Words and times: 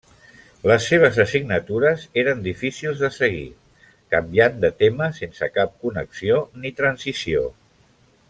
Les 0.69 0.85
seves 0.91 1.17
assignatures 1.23 2.05
eren 2.21 2.39
difícils 2.47 3.03
de 3.03 3.11
seguir, 3.19 3.45
canviant 4.15 4.57
de 4.65 4.73
tema 4.81 5.11
sense 5.21 5.51
cap 5.59 5.77
connexió 5.85 6.41
ni 6.65 6.73
transició. 6.83 7.45